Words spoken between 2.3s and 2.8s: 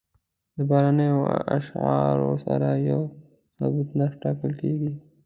سره